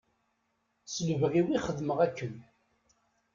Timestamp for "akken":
2.05-2.35